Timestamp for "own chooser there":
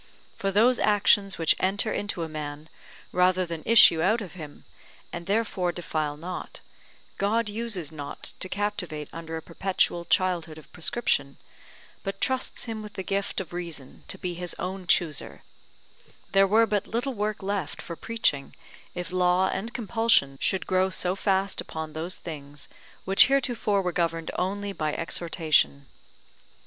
14.57-16.47